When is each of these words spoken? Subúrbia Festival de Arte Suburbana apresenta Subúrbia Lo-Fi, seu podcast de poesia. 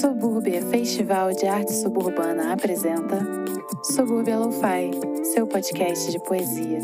Subúrbia 0.00 0.62
Festival 0.62 1.34
de 1.34 1.48
Arte 1.48 1.72
Suburbana 1.72 2.52
apresenta 2.52 3.18
Subúrbia 3.82 4.38
Lo-Fi, 4.38 4.92
seu 5.34 5.44
podcast 5.44 6.12
de 6.12 6.20
poesia. 6.20 6.78